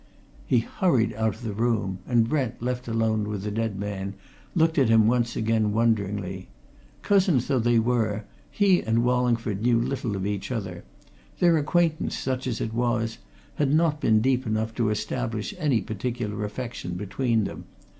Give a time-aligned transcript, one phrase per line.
[0.47, 4.15] He hurried out of the room, and Brent, left alone with the dead man,
[4.55, 6.47] looked at him once again wonderingly.
[7.03, 10.83] Cousins though they were, he and Wallingford knew little of each other:
[11.37, 13.19] their acquaintance, such as it was,
[13.57, 17.65] had not been deep enough to establish any particular affection between them.